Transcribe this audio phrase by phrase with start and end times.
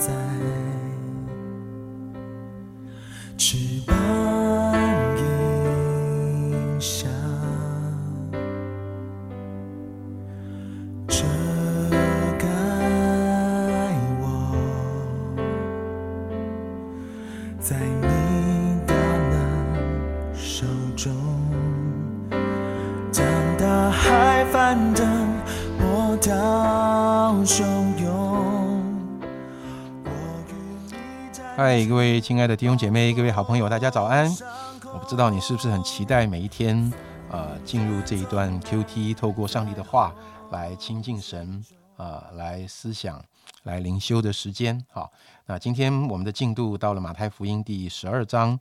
[0.00, 0.10] 在，
[3.36, 3.94] 翅膀
[5.18, 7.10] 影响
[11.06, 11.24] 遮
[12.38, 12.46] 盖
[14.22, 14.56] 我，
[17.60, 19.36] 在你大能
[20.34, 20.64] 手
[20.96, 21.12] 中，
[23.12, 23.22] 将
[23.58, 25.06] 大海翻腾，
[25.78, 27.89] 波涛汹
[31.62, 34.34] 嗨，各位亲爱的弟兄姐妹，各位好朋友，大家早安！
[34.94, 36.90] 我不知道你是不是很期待每一天，
[37.30, 40.14] 呃，进入这一段 QT，透过上帝的话
[40.52, 41.62] 来亲近神，
[41.98, 43.22] 呃，来思想、
[43.64, 44.82] 来灵修的时间。
[44.90, 45.12] 好，
[45.44, 48.58] 那今天我们的进度到了马太福音第十二章，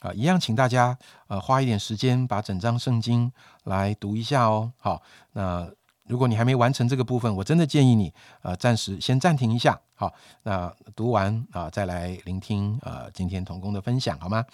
[0.00, 0.96] 啊、一样，请大家
[1.26, 3.30] 呃花一点时间把整章圣经
[3.64, 4.72] 来读一下哦。
[4.78, 5.02] 好，
[5.32, 5.70] 那
[6.08, 9.78] 如果你还没完成这个部分，我真的建议你呃暂时先暂停一下。
[9.94, 14.44] 好，那读完啊、再来聆听呃今天童工的分享，好吗？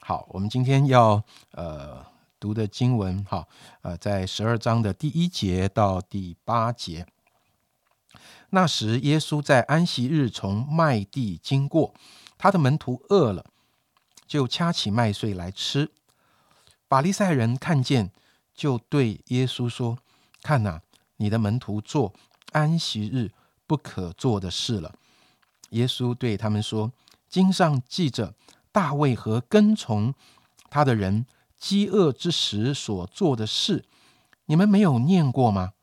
[0.00, 2.04] 好，我们今天要呃
[2.38, 3.46] 读的经文哈，
[3.82, 7.06] 呃在十二章的第一节到第八节。
[8.50, 11.94] 那时，耶稣在安息日从麦地经过，
[12.36, 13.44] 他的门徒饿了，
[14.26, 15.92] 就掐起麦穗来吃。
[16.88, 18.10] 法利赛人看见，
[18.52, 19.98] 就对耶稣说
[20.42, 20.82] ：“看哪、
[21.20, 22.12] 你的门徒做
[22.50, 23.30] 安息日
[23.66, 24.94] 不可做的事了。”
[25.70, 26.92] 耶稣对他们说
[27.28, 28.34] ：“经上记着
[28.72, 30.12] 大卫和跟从
[30.68, 31.26] 他的人
[31.56, 33.84] 饥饿之时所做的事，
[34.46, 35.74] 你们没有念过吗？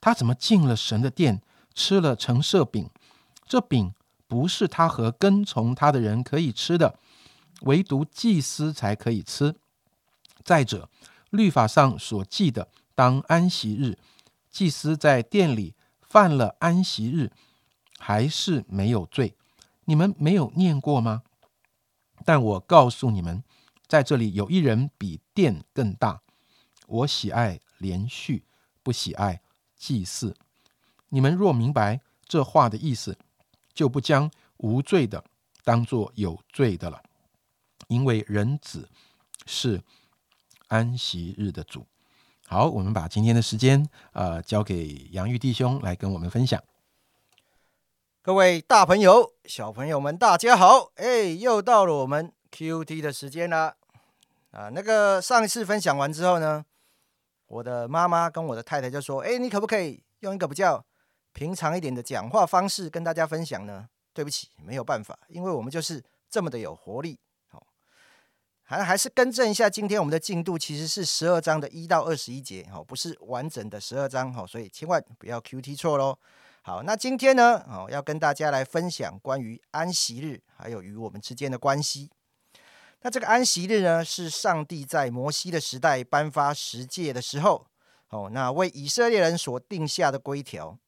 [0.00, 1.42] 他怎么进了神的殿，
[1.74, 2.90] 吃了陈设饼？
[3.46, 3.92] 这饼
[4.26, 6.98] 不是他和跟从他的人可以吃的，
[7.62, 9.56] 唯独祭司才可以吃。
[10.44, 10.88] 再者，
[11.30, 13.98] 律法上所记的，当安息日，
[14.52, 17.32] 祭司在殿里犯了安息日，
[17.98, 19.34] 还是没有罪。
[19.86, 21.22] 你们没有念过吗？
[22.24, 23.42] 但我告诉你们，
[23.88, 26.22] 在这里有一人比殿更大。
[26.86, 28.44] 我喜爱连续，
[28.82, 29.40] 不喜爱
[29.74, 30.36] 祭祀。
[31.08, 33.16] 你们若明白这话的意思，
[33.72, 35.24] 就不将无罪的
[35.64, 37.02] 当作有罪的了，
[37.88, 38.88] 因为人子
[39.46, 39.82] 是
[40.68, 41.86] 安息日的主。
[42.52, 46.62] 好，我们把今天的时间呃交给杨玉弟兄来跟我们分享。
[48.20, 50.92] 各位大朋友、小朋友们，大家好！
[50.96, 53.74] 哎，又到了我们 QT 的时间啦。
[54.50, 56.62] 啊，那个上一次分享完之后呢，
[57.46, 60.84] 我的妈妈跟我的太太就说：“哎，你可不可以用一个比较
[61.32, 67.18] 平常一点的讲话方式跟大家分享呢？”对不起，没有办法，因为我们就是这么的有活力。
[68.64, 76.18] 还还是更正一下，今天我们的进度其实是十二章的一到二十一节，哦，不是完整的十二章，哦，所以千万不要 QT 错喽。
[76.62, 82.08] 好，那今天呢，哦，要跟大家来分享关于安息日，还有与我们之间的关系。
[83.02, 87.66] 那这个安息日呢，是上帝在摩西的时代颁发十诫的时候，
[88.10, 90.78] 哦，那为以色列人所定下的规条，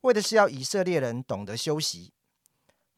[0.00, 2.14] 为的是要以色列人懂得休息。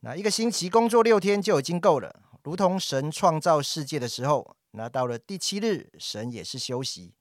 [0.00, 2.14] 那一个星期工作六天就已经够了，
[2.48, 7.12] 如同神创造世界的时候，那到了第七日，神也是休息，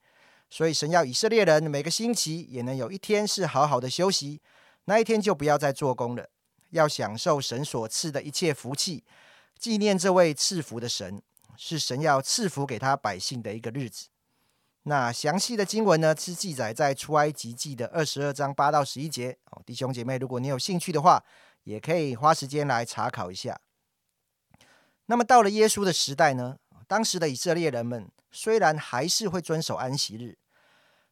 [0.50, 4.42] 所以神要以色列人每个星期也能有一天是好好的休息。
[4.86, 6.30] 那一天就不要再做工了，
[6.70, 9.04] 要享受神所赐的一切福气，
[9.60, 11.22] 纪念这位赐福的神，
[11.58, 14.08] 是神要赐福给他百姓的一个日子。
[14.84, 19.38] 那详细的经文呢，是记载在出埃及记的二十二章八到十一节。
[19.66, 21.22] 弟兄姐妹，如果你有兴趣的话，
[21.64, 23.60] 也可以花时间来查考一下。
[25.08, 26.58] 那么到了耶稣的时代呢，
[26.88, 30.38] 当时的以色列人们虽然还是会遵守安息日。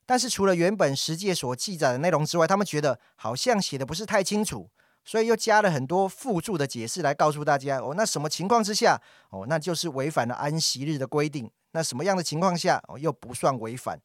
[0.06, 4.70] 但是除了原本十诫所记载的内容之外，他们觉得好像写的不是太清楚，
[5.04, 9.02] 所以又加了很多附注的解释来告诉大家哦，那什么情况之下
[9.32, 14.00] 哦，那就是违反了安息日的规定；那什么样的情况下哦，又不算违反？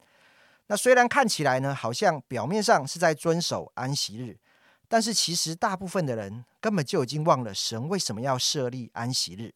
[0.69, 4.39] 那虽然看起来呢，好像表面上是在遵守安息日，
[4.89, 9.53] 但是其实大部分的人根本就已经忘了神为什么要设立安息日。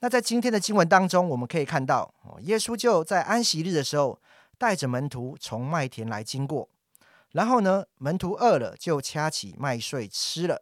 [0.00, 4.18] 那在今天的经文当中，我们可以看到，耶稣就在安息日的时候。
[4.60, 6.68] 带着门徒从麦田来经过，
[7.32, 10.60] 然后呢，门徒饿了就掐起麦穗吃了。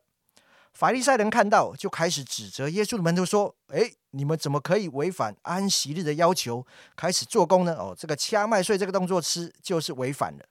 [0.72, 6.64] 法利赛人看到就开始指责耶稣的门徒说：“诶，你们怎么可以违反安息日的要求，
[6.94, 7.74] 开始做工呢？
[7.74, 10.44] 哦，这个掐麦穗这个动作吃就是违反了。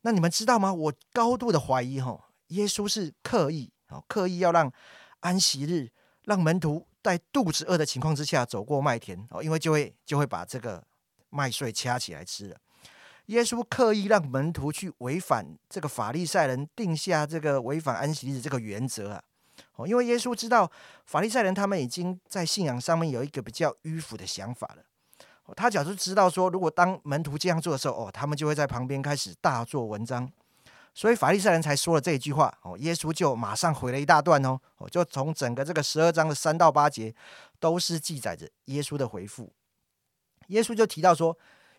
[0.00, 0.74] 那你们知道吗？
[0.74, 2.18] 我高度的怀疑，哈，
[2.48, 4.72] 耶稣是刻意哦，刻意要让
[5.20, 5.92] 安息日
[6.24, 10.82] 让门徒在肚子饿的情况之下走过麦田哦，因为就会就会把这个。”
[11.36, 12.56] 麦穗掐起来吃了。
[13.26, 19.20] 耶稣刻意让门徒去违反这个法利赛人定下这个违反安息日这个原则啊。
[19.74, 20.70] 哦，因为耶稣知道
[21.06, 24.84] 法利赛人他们已经在信仰上面有一个比较迂腐的想法了。
[25.56, 30.30] 他假如知道说，如果当门徒这样做的时候，哦，他们就会在旁边开始大做文章。
[30.94, 32.56] 所以法利赛人才说了这一句话。
[32.62, 37.14] 哦，耶稣就马上回了一大段哦，哦，就从整个这个十二章的三到八节，
[37.58, 39.52] 都是记载着耶稣的回复。
[40.46, 41.36] 耶稣就提到说。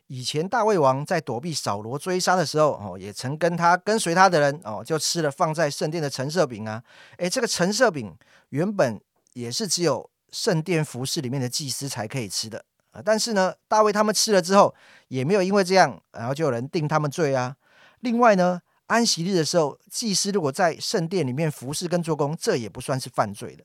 [0.07, 6.83] 以前大卫王在躲避扫罗追杀的时候，哦，也曾跟他跟随他的人，哦，就吃了放在圣殿的橙色饼啊。
[7.17, 8.15] 诶，这个橙色饼
[8.49, 9.01] 原本
[9.33, 13.01] 也是只有圣殿服饰里面的祭司才可以吃的啊。
[13.03, 14.75] 但是呢，大卫他们吃了之后，
[15.07, 17.55] 也没有因为这样，然后就有人定他们罪啊。
[18.01, 23.63] 另外呢，安息日的时候，祭司如果在圣殿里面服侍跟做工，这也不算是犯罪的。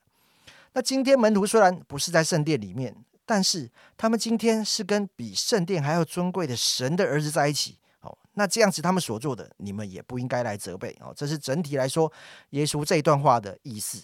[0.73, 2.95] 那今天门徒虽然不是在圣殿里面。
[3.27, 11.15] 但是他们今天是跟比圣殿还要尊贵的神的儿子在一起，哦，那这样子他们所做的，你们也不应该来责备哦。
[11.17, 12.13] 这是整体来说
[12.51, 14.03] 耶稣这一段话的意思。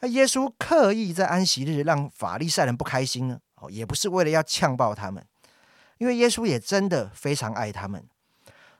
[0.00, 3.38] 那耶稣刻意在安息日让法利赛人不开心呢？
[3.56, 5.22] 哦，也不是为了要呛爆他们，
[5.98, 8.02] 因为耶稣也真的非常爱他们，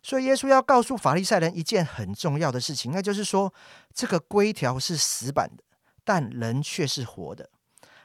[0.06, 3.53] 所以耶稣要告诉法利赛人一件很重要的事情，那就是说
[3.93, 5.64] 这个规条是死板的，
[6.05, 7.50] 但人却是活的。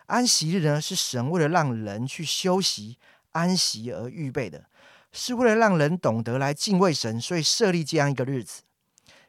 [0.07, 2.97] 安息日呢，是神为了让人去休息、
[3.33, 4.65] 安息而预备的，
[5.11, 8.63] 是为了让人懂得来敬畏神，所以设立这样一个日子。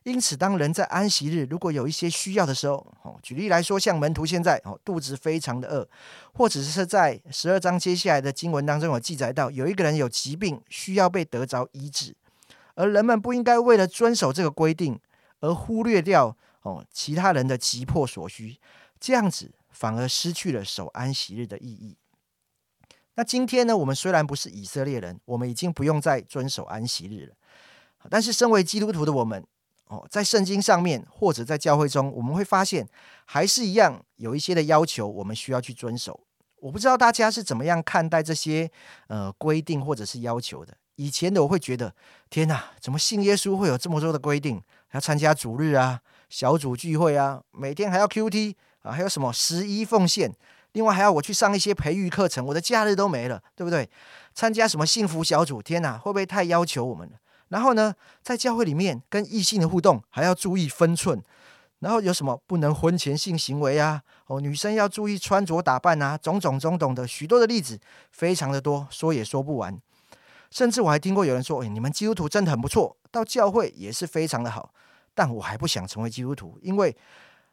[0.04, 5.86] 因此，当人在安息日如果有一些需要的时候，哦，举例来说，像门徒现在哦肚子非常的饿，
[6.32, 12.16] 或者是在十二章接下来的经文当中有记载到，有一个人有疾病需要被得着医治，
[12.74, 15.00] 而人们不应该为了遵守这个规定
[15.40, 18.58] 而忽略掉哦其他人的急迫所需，
[19.00, 19.52] 这样子。
[19.74, 21.96] 反而失去了守安息日的意义。
[23.14, 23.74] 那今天呢？
[23.74, 27.34] 我们虽然不是以色列人，我们已经不用再遵守安息日了。
[28.10, 29.44] 但是，身为基督徒的我们，
[29.88, 32.86] 哦，在圣经上面或者在教会中，我们会发现
[33.24, 36.20] 还是一样有一些的要求，我们需要去遵守。
[36.60, 38.70] 我不知道大家是怎么样看待这些
[39.08, 40.76] 呃规定或者是要求的。
[40.96, 41.94] 以前的我会觉得，
[42.28, 44.62] 天哪，怎么信耶稣会有这么多的规定？
[44.92, 48.56] 要参加主日啊，小组聚会啊，每天还要 Q T。
[48.82, 50.34] 啊，还有什么十一奉献？
[50.72, 53.88] 另外还要我去上一些培育课程，我的假日都没了，对不对？
[54.34, 55.62] 参加什么幸福小组？
[55.62, 57.14] 天哪，会不会太要求我们了？
[57.50, 61.22] 然后呢，在教会里面跟异性的互动还要注意分寸。
[61.78, 64.02] 然后有什么不能婚前性行为啊？
[64.26, 67.78] 哦，女生要注意穿着打扮啊，种种种种的许多的例子，
[68.10, 69.80] 非常的多，说也说不完。
[70.52, 74.72] 甚至我还听过有人说：“哎，你们基督徒真的很不错，到教会也是非常的好。”
[75.12, 76.96] 但我还不想成为基督徒，因为。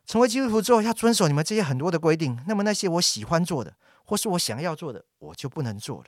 [0.06, 2.36] 成为基督徒之后，要遵守你们这些很多的规定。
[2.48, 3.72] 那么那些我喜欢做的，
[4.06, 6.06] 或是我想要做的，我就不能做了。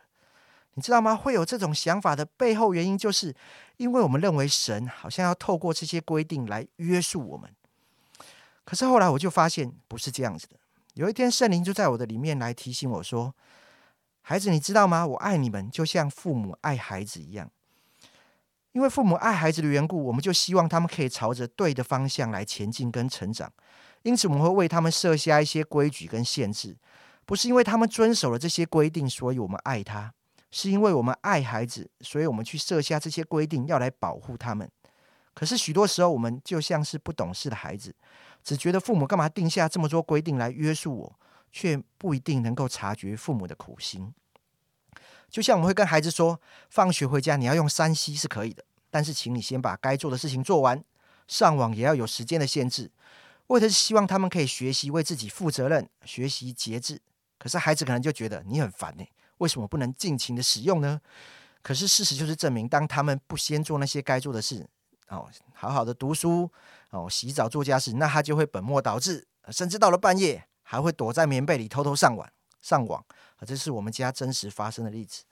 [0.74, 1.16] 你知道吗？
[1.16, 3.36] 会有这种想法的背后原因，就是
[3.78, 7.48] 因为我们认为神好像要透过这些规定来约束我们。
[8.64, 10.56] 可是后来我就发现不是这样子的。
[10.96, 13.36] 有一天，圣灵就在我的里面来提醒我说
[14.22, 15.06] ：“孩子，你知道吗？
[15.06, 17.50] 我爱你们，就像父母爱孩子一样。
[18.72, 23.52] 因为父母爱孩子的缘故，我们就希望他们可以朝着对的方向来前进跟成长。”
[24.04, 26.76] 因此，我们会为他们设下一些规矩跟限制，
[27.26, 30.12] 不是因为他们遵守了这些规定，所以我们爱他，
[30.50, 34.68] 是因为我们爱孩子，所以我们去设下这些规定，要来保护他们。
[35.34, 37.94] 可是许多时候，我们就像是不懂事的孩子，
[38.44, 41.20] 只觉得父母干嘛定下这么多规定来约束我，
[41.52, 44.14] 却不一定能够察觉父母的苦心。
[45.30, 46.40] 就像我们会跟孩子说，
[46.70, 50.84] 放学回家你要用三 C 是可以的，但是请你先把该做的事情做完，
[51.28, 52.92] 上网也要有时间的限制。
[53.48, 57.02] 为的是希望他们可以学习为自己负责任，学习节制。
[57.38, 59.04] 可是孩子可能就觉得你很烦呢，
[59.38, 61.02] 为什么不能尽情的使用呢？
[61.62, 64.68] 可是事实就是证明，当他们不先做那些该做的事，
[65.10, 66.52] 哦，好好的读书，
[66.90, 72.26] 哦，洗澡做家事，那他就会本末倒置，甚至到了半夜还会躲在棉被里偷偷上网
[72.62, 73.04] 上网。
[73.36, 75.26] 啊，这是我们家真实发生的例子。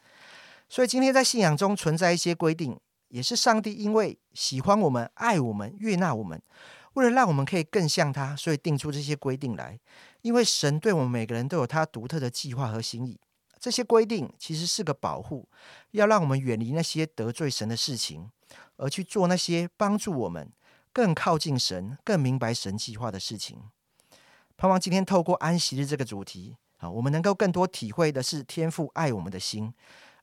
[0.67, 2.77] 所以今天在信仰中存在一些规定，
[3.08, 6.41] 也是上帝因为喜欢我们、爱我们、悦纳我们。
[6.96, 9.79] 为了让我们可以更像他，所以定出这些规定来。
[10.24, 13.17] 因为神对我们每个人都有他独特的计划和心意。
[13.58, 15.48] 这些规定其实是个保护，
[15.91, 18.29] 要让我们远离那些得罪神的事情，
[18.75, 20.51] 而去做那些帮助我们
[20.91, 23.63] 更靠近神、更明白神计划的事情。
[24.59, 29.73] 盼望今天透过安息日这个主题啊，我们能够更多体会的是天父爱我们的心。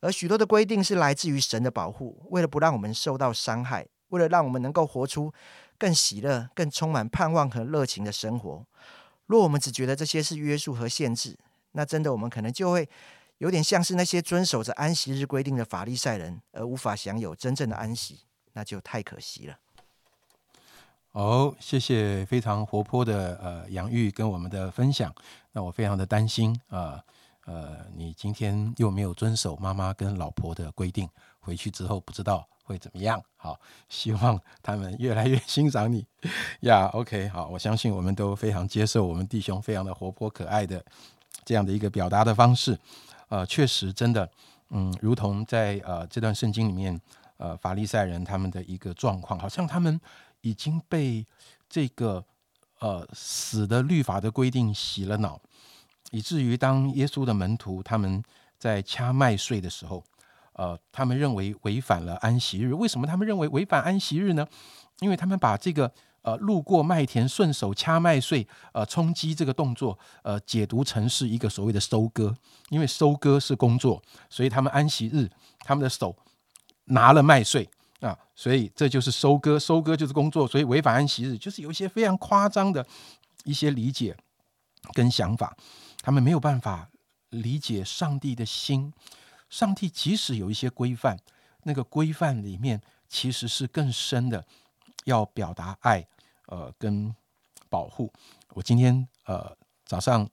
[0.01, 5.33] 而许多的规定是来自于神的保护，为了不让我们受到伤害，为了让我们能够活出。
[5.79, 8.67] 更喜乐、更充满盼望和热情的生活。
[9.25, 11.39] 若我们只觉得这些是约束和限制，
[11.73, 12.87] 那真的我们可能就会
[13.39, 18.21] 有点像是那些遵守着安息日规定的法利赛人，而无法享有真正的安息，
[18.53, 19.59] 那就太可惜了。
[21.17, 25.11] 哦，谢谢非常活泼的呃杨玉跟我们的分享。
[25.53, 27.03] 那我非常的担心啊，
[27.47, 31.09] 呃，你今天又没有遵守妈妈跟老婆的规定，
[31.41, 33.19] 回去之后不知道会怎么样。
[33.39, 33.59] 好，
[33.89, 36.07] 希望他们越来越欣赏你
[36.61, 36.85] 呀。
[36.89, 40.85] OK，好，我相信我们都非常接受我们弟兄非常的活泼可爱的
[41.47, 42.79] 这样的一个表达的方式。
[43.29, 44.29] 呃，确实真的，
[44.69, 47.01] 嗯，如同在呃这段圣经里面，
[47.39, 49.99] 呃，法利赛人他们的一个状况，好像他们。
[50.47, 51.27] 已经被
[51.69, 52.25] 这个
[52.79, 55.41] 呃死的律法的规定洗了脑，
[56.13, 58.23] 以至于当耶稣的门徒他们
[58.57, 60.05] 在掐麦穗的时候，
[60.53, 62.73] 呃，他们认为违反了安息日。
[62.73, 64.47] 为什么他们认为违反安息日呢？
[65.01, 72.33] 因为他们把这个呃路过麦田顺手掐麦穗呃冲击这个动作呃解读成是一个所谓的收割，
[72.69, 74.01] 因为收割是工作，
[74.31, 76.17] 所以他们安息日他们的手
[76.85, 77.69] 拿了麦穗。
[78.01, 82.87] 啊，所以这就是收割，收割就是工作，所以违反安息日，就是有一些非常夸张的
[83.45, 84.17] 一些理解
[84.93, 85.57] 跟想法，
[86.03, 86.91] 他们没有办法
[87.31, 88.93] 理解上帝的心。
[89.49, 91.19] 上帝即使有一些规范，
[91.63, 94.45] 那个规范里面其实是更深的，
[95.05, 96.07] 要表达爱，
[96.47, 97.15] 呃，跟
[97.69, 98.13] 保护。
[98.51, 100.29] 我今天呃早上。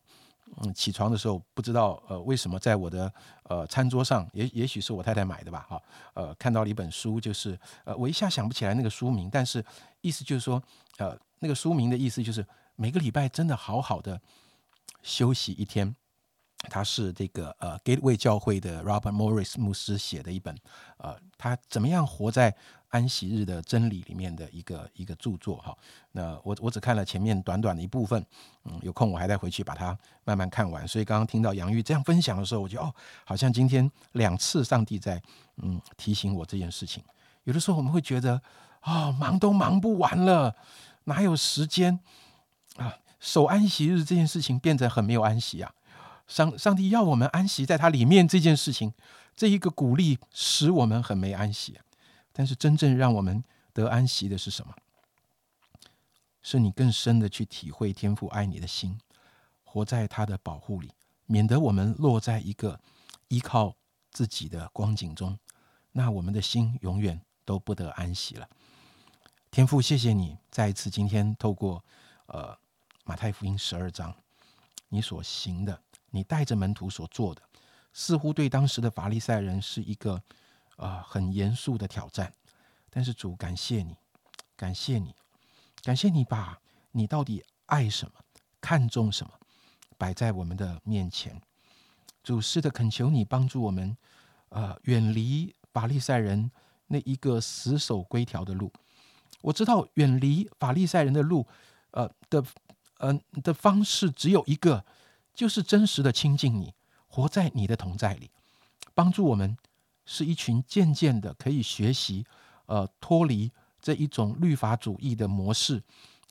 [0.62, 3.12] 嗯，起床的时候不知道呃为什么在我的
[3.44, 5.82] 呃餐桌上，也也许是我太太买的吧，哈，
[6.14, 9.64] 呃看到了一本书，就是呃我一下想不起来那个书名，但是
[10.02, 10.62] 意思就是说，
[10.98, 12.46] 呃那个书名的意思就是
[12.76, 14.22] 每个礼拜真的好好的
[15.02, 15.96] 休息一天。
[16.70, 20.56] 他是这个呃 Gateway 教会的 Robert Morris 牧师写的一本，
[20.98, 22.56] 呃，他怎么样活在
[22.90, 25.76] 安息日的真理里面的一个一个著作哈。
[26.12, 28.26] 那我我只看了前面短短的一部分，
[28.66, 30.88] 嗯，有空我还得回去把它慢慢看完。
[30.88, 32.94] 所以刚刚听到杨玉这样分享的时候，我觉得哦，
[33.26, 35.22] 好像今天两次上帝在
[35.58, 37.04] 嗯提醒我这件事情。
[37.44, 38.42] 有的时候我们会觉得
[38.80, 40.56] 啊，忙都忙不完了，
[41.06, 42.00] 哪有时间
[42.78, 42.98] 啊？
[43.20, 45.74] 守安息日这件事情变得很没有安息啊。
[46.34, 48.92] 上上帝要我们安息在他里面这件事情，
[49.36, 51.80] 这一个鼓励使我们很没安息。
[52.32, 54.74] 但是真正让我们得安息的是什么？
[56.42, 59.00] 是你更深的去体会天父爱你的心，
[59.64, 60.90] 活在他的保护里，
[61.28, 62.80] 免得我们落在一个
[63.28, 63.76] 依靠
[64.10, 65.38] 自己的光景中，
[65.92, 68.50] 那我们的心永远都不得安息了。
[69.52, 71.86] 天父，谢谢你再一次今天透过
[72.26, 72.58] 呃
[73.04, 74.16] 马太福音十二章
[74.90, 75.80] 你所行的。
[76.16, 77.42] 你带着门徒所做的，
[77.92, 80.22] 似乎对当时的法利赛人是一个
[80.76, 82.32] 啊很严肃的挑战。
[82.92, 83.96] 但是主，感谢你，
[84.56, 85.16] 感谢你，
[85.82, 86.60] 感谢你把
[86.92, 88.14] 你到底爱什么、
[88.62, 89.34] 看重什么
[89.98, 91.42] 摆在我们的面前。
[92.22, 93.98] 主，是的，恳求你帮助我们，
[94.50, 96.52] 呃，远离法利赛人
[96.86, 98.72] 那一个死守规条的路。
[99.42, 101.48] 我知道远离法利赛人的路，
[101.90, 102.46] 呃的，
[103.00, 104.86] 嗯的方式只有一个。
[105.34, 106.74] 就是真实的亲近你，
[107.08, 108.30] 活在你的同在里，
[108.94, 109.58] 帮助我们
[110.06, 112.26] 是一群渐渐的可以学习，
[112.66, 115.82] 呃，脱离这一种律法主义的模式，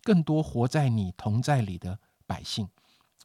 [0.02, 2.68] 更多活在你同在里的百姓。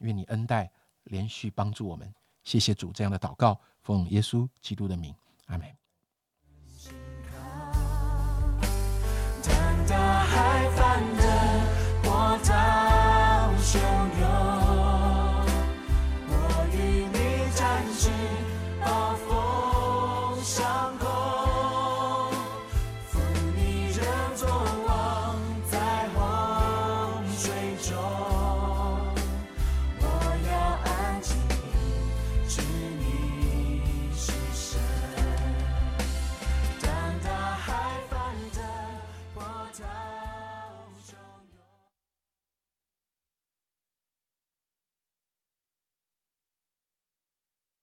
[0.00, 0.70] 愿你恩待
[1.04, 5.14] 连续帮助我们，谢谢主这样的祷告，奉耶稣基督的名，
[5.46, 5.87] 阿门。